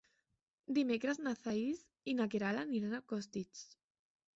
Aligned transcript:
Dimecres 0.77 1.21
na 1.27 1.35
Thaís 1.43 1.85
i 2.15 2.19
na 2.21 2.29
Queralt 2.35 2.67
aniran 2.67 2.97
a 3.03 3.07
Costitx. 3.15 3.67